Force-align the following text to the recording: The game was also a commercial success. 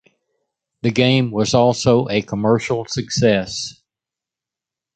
The 0.81 0.89
game 0.89 1.29
was 1.29 1.53
also 1.53 2.09
a 2.09 2.23
commercial 2.23 2.85
success. 2.85 3.83